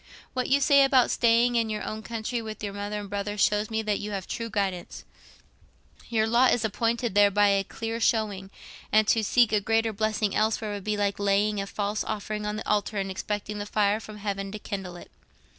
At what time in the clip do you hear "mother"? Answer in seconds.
2.73-2.99